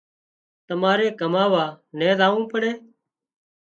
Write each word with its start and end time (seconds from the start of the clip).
تماري 0.67 1.09
ڪماوا 1.19 1.65
نين 1.97 2.11
زاوون 2.19 2.43
پڙي 2.51 2.71